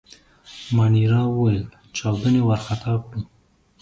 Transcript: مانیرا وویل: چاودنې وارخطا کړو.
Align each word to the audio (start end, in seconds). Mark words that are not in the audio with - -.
مانیرا 0.75 1.21
وویل: 1.29 1.65
چاودنې 1.97 2.41
وارخطا 2.43 2.93
کړو. 3.03 3.21